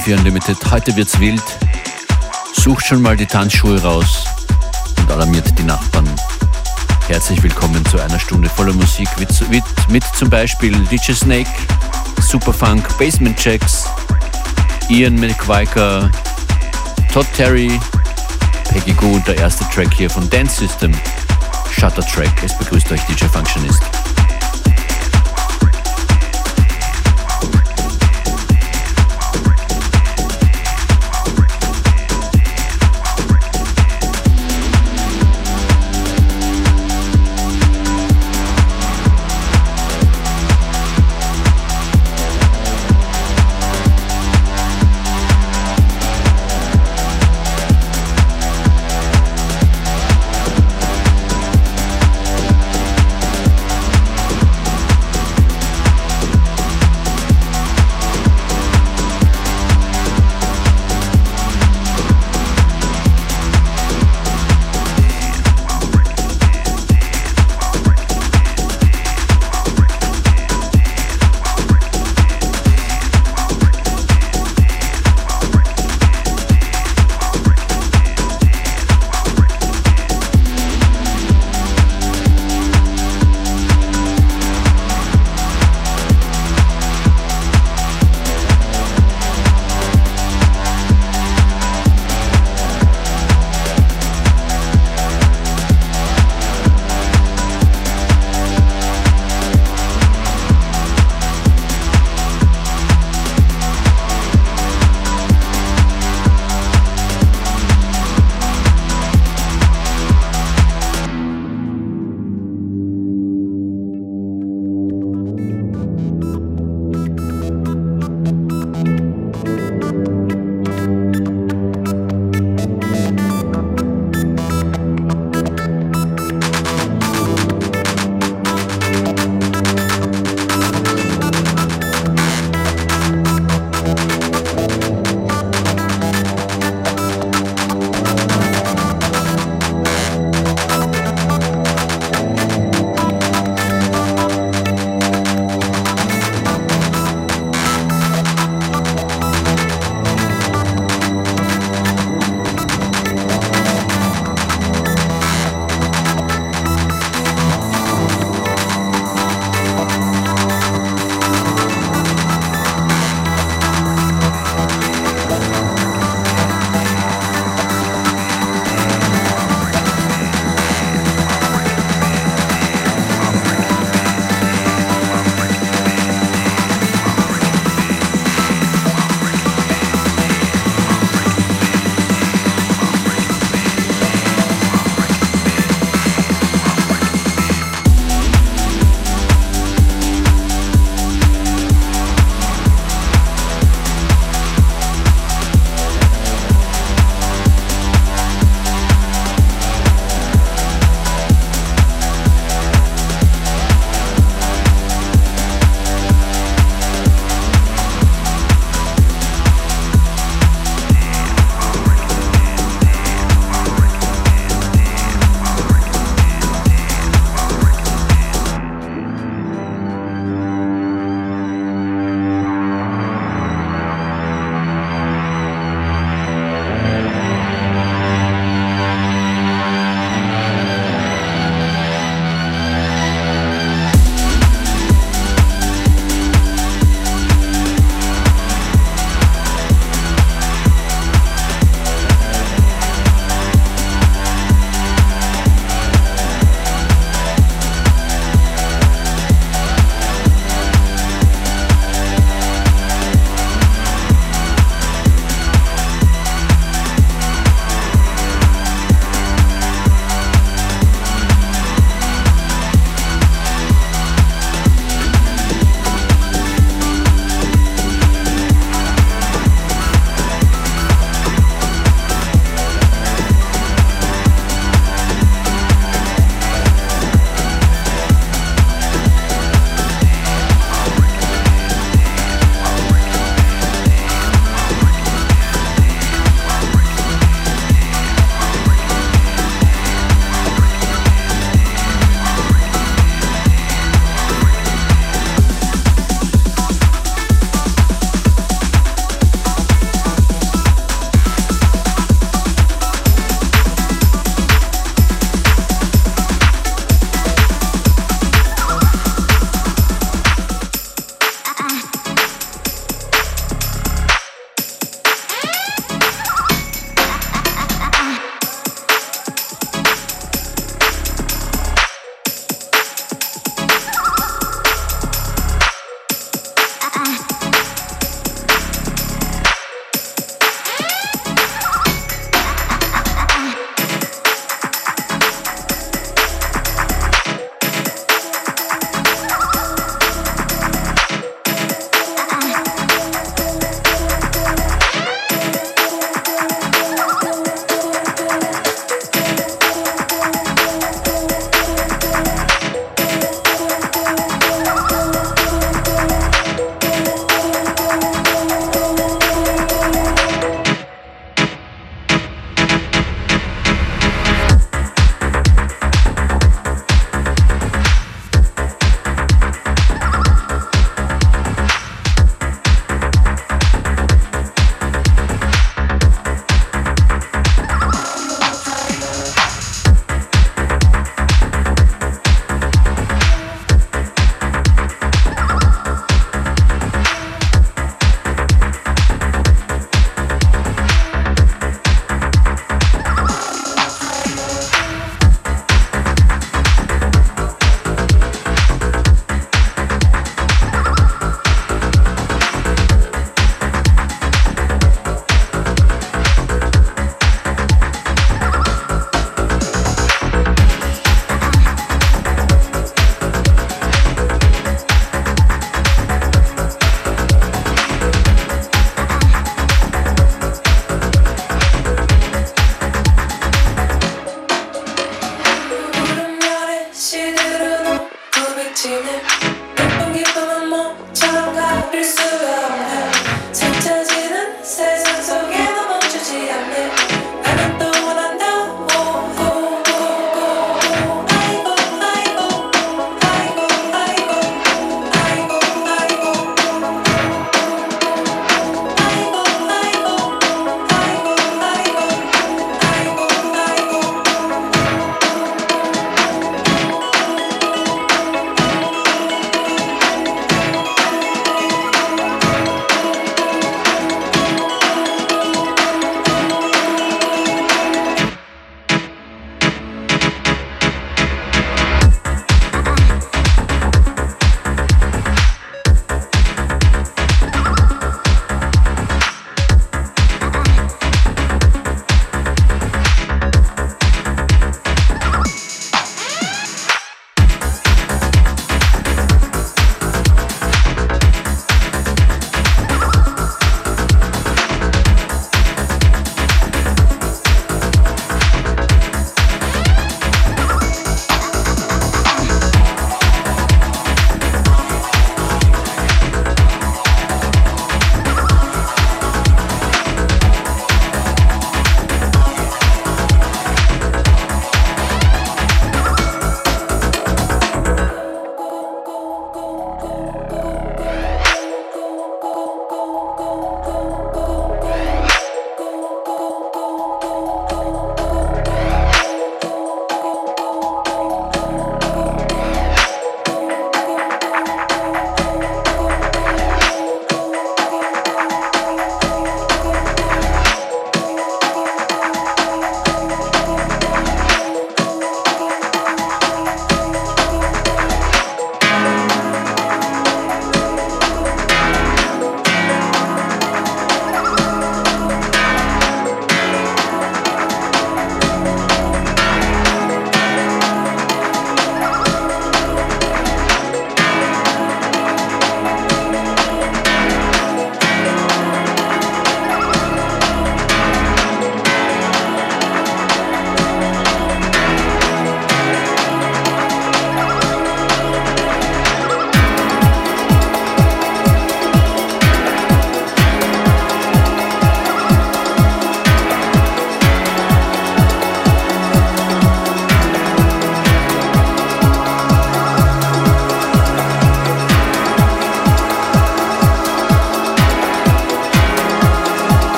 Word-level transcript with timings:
Willkommen 0.00 0.14
bei 0.14 0.14
FM4 0.14 0.18
Unlimited. 0.18 0.70
Heute 0.70 0.96
wird's 0.96 1.18
wild. 1.20 1.42
Sucht 2.54 2.86
schon 2.86 3.02
mal 3.02 3.16
die 3.16 3.26
Tanzschuhe 3.26 3.80
raus 3.82 4.24
und 4.98 5.10
alarmiert 5.10 5.58
die 5.58 5.62
Nachbarn. 5.62 6.08
Herzlich 7.08 7.42
willkommen 7.42 7.84
zu 7.86 8.00
einer 8.00 8.18
Stunde 8.18 8.48
voller 8.48 8.72
Musik 8.72 9.08
mit, 9.18 9.28
mit, 9.50 9.64
mit 9.88 10.04
zum 10.16 10.30
Beispiel 10.30 10.72
DJ 10.86 11.12
Snake, 11.12 11.50
Superfunk, 12.20 12.86
Basement 12.98 13.36
Checks, 13.36 13.84
Ian 14.88 15.16
McViker, 15.16 16.10
Todd 17.12 17.26
Terry, 17.36 17.78
Peggy 18.70 18.92
Goo 18.92 19.14
und 19.14 19.26
der 19.26 19.36
erste 19.38 19.64
Track 19.70 19.92
hier 19.92 20.08
von 20.08 20.28
Dance 20.30 20.60
System, 20.60 20.92
Shutter 21.70 22.06
Track. 22.06 22.32
Es 22.42 22.56
begrüßt 22.56 22.90
euch 22.92 23.00
DJ 23.02 23.24
Functionist. 23.26 23.82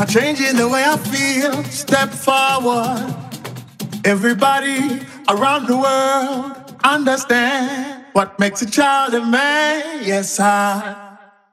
are 0.00 0.06
changing 0.06 0.56
the 0.56 0.66
way 0.66 0.82
I 0.82 0.96
feel. 0.96 1.62
Step 1.64 2.08
forward. 2.08 3.14
Everybody 4.04 5.06
around 5.28 5.66
the 5.66 5.76
world 5.76 6.74
understand 6.82 8.06
what 8.14 8.38
makes 8.38 8.62
a 8.62 8.70
child 8.70 9.14
a 9.14 9.24
man. 9.24 10.02
Yes, 10.02 10.40
I. 10.40 11.08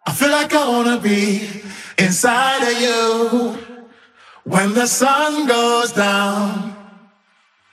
I 0.06 0.14
feel 0.14 0.32
like 0.32 0.54
I 0.54 0.70
wanna 0.70 0.98
be 0.98 1.62
inside 1.98 2.64
of 2.64 2.82
you 2.82 3.58
when 4.46 4.74
the 4.74 4.88
sun 4.88 5.46
goes 5.46 5.92
down. 5.92 6.74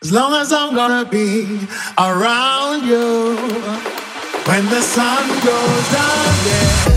As 0.02 0.10
long 0.10 0.34
as 0.34 0.52
I'm 0.52 0.74
gonna 0.74 1.08
be 1.08 1.60
around 1.96 2.84
you 2.84 3.37
when 4.48 4.64
the 4.66 4.82
sun 4.82 5.28
goes 5.44 5.87
down, 5.92 6.34
yeah. 6.48 6.93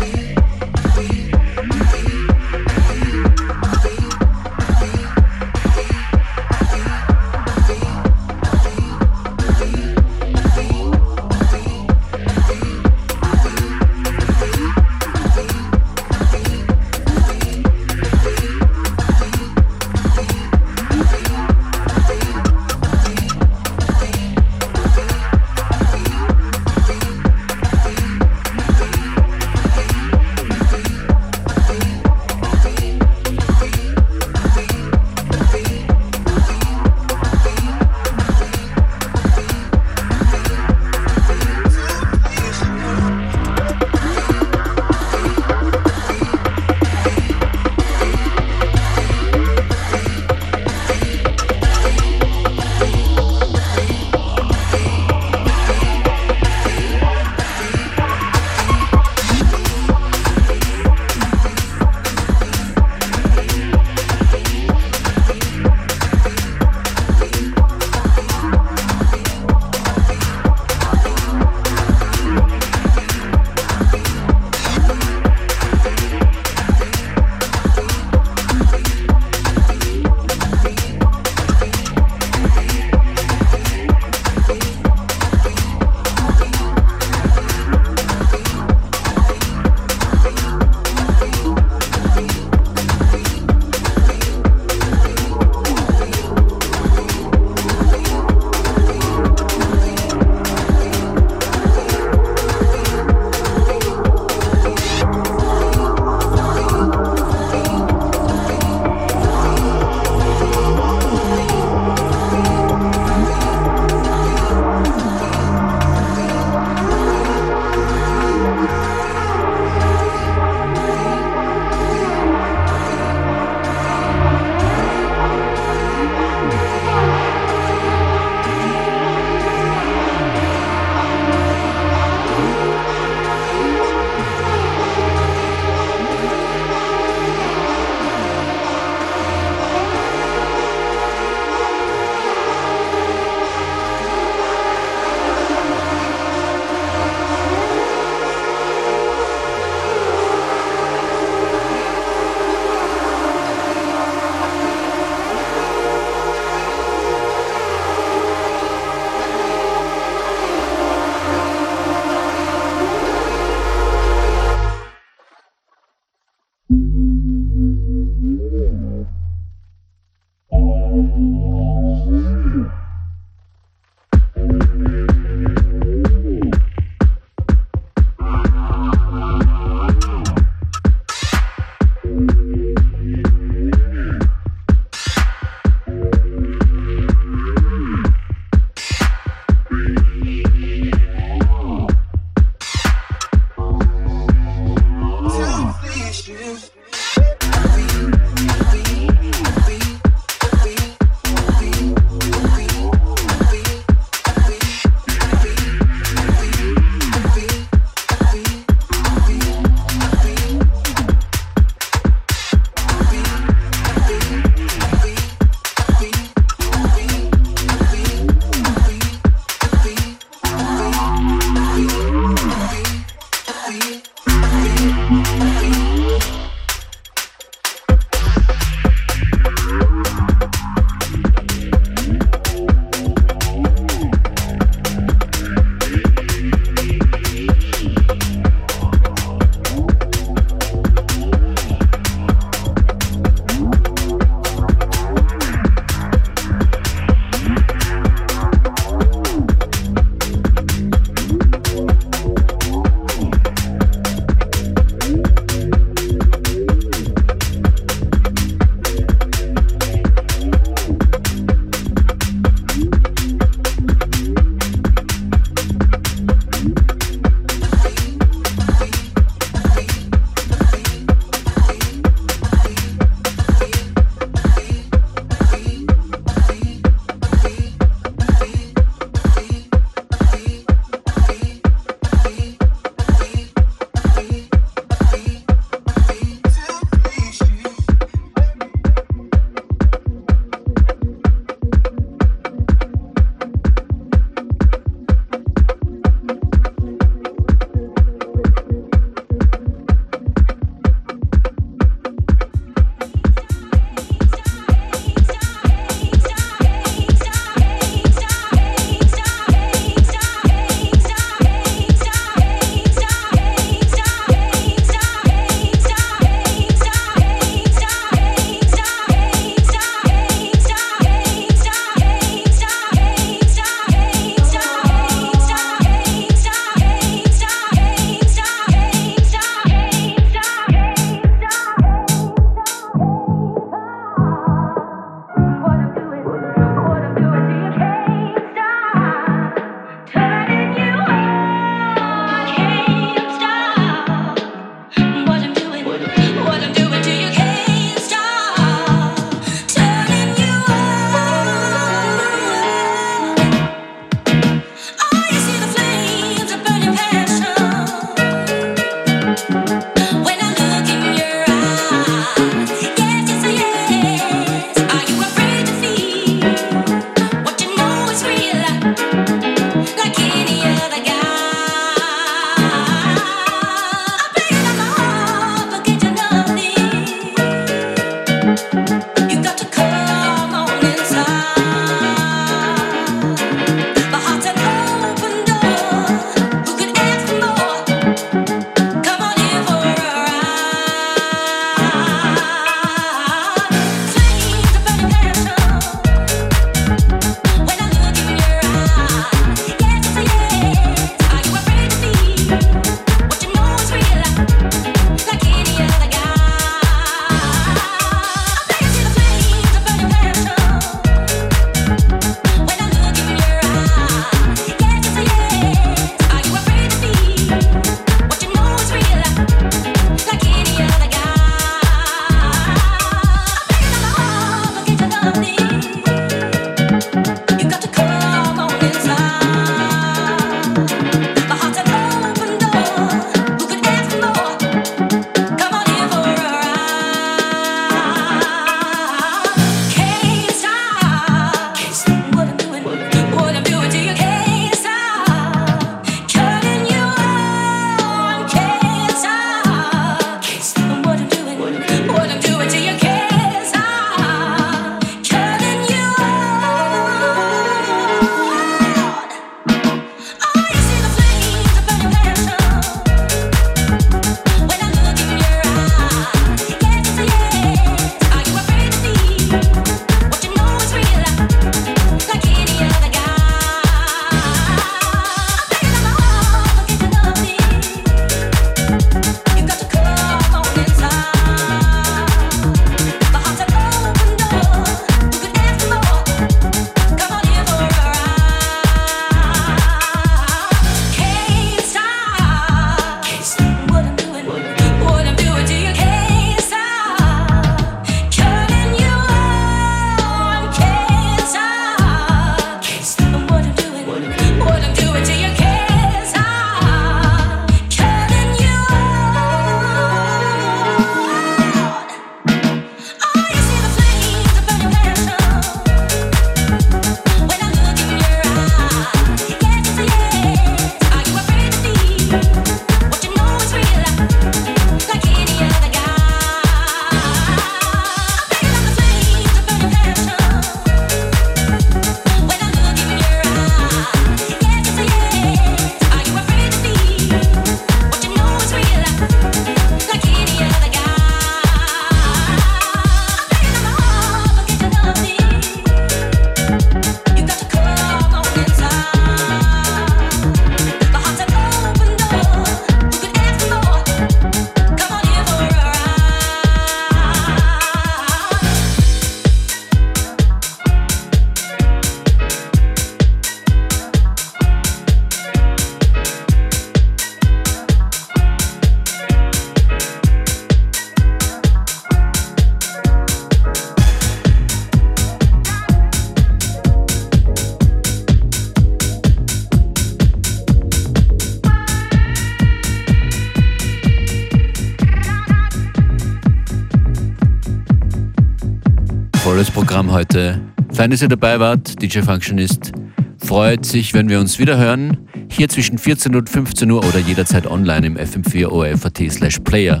Fein, 591.04 591.10
dass 591.10 591.20
ihr 591.20 591.28
dabei 591.28 591.60
wart. 591.60 592.00
DJ 592.00 592.20
Functionist 592.20 592.92
freut 593.36 593.84
sich, 593.84 594.14
wenn 594.14 594.30
wir 594.30 594.40
uns 594.40 594.58
wieder 594.58 594.78
hören. 594.78 595.28
Hier 595.50 595.68
zwischen 595.68 595.98
14 595.98 596.34
und 596.34 596.48
15 596.48 596.90
Uhr 596.90 597.04
oder 597.04 597.18
jederzeit 597.18 597.66
online 597.66 598.06
im 598.06 598.16
FM4 598.16 598.68
ORF.at 598.68 599.18
slash 599.30 599.58
Player 599.58 600.00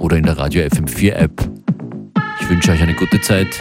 oder 0.00 0.16
in 0.16 0.24
der 0.24 0.36
Radio 0.36 0.64
FM4 0.64 1.12
App. 1.12 1.48
Ich 2.40 2.50
wünsche 2.50 2.72
euch 2.72 2.82
eine 2.82 2.94
gute 2.94 3.20
Zeit. 3.20 3.56